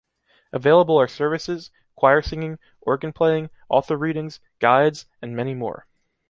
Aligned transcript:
Available 0.51 0.97
are 0.97 1.07
Services, 1.07 1.69
choir 1.93 2.23
singing, 2.23 2.57
organ 2.81 3.13
playing, 3.13 3.51
author 3.69 3.95
readings, 3.95 4.39
guides 4.59 5.05
and 5.21 5.35
many 5.35 5.53
more. 5.53 5.85